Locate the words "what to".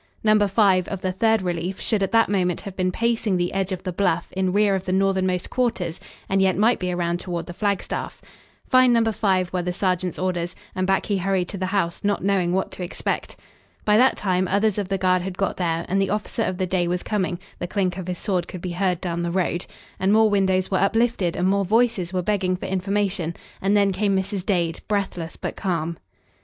12.51-12.83